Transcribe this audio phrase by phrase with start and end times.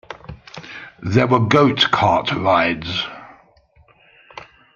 [1.03, 3.03] There were goat cart rides.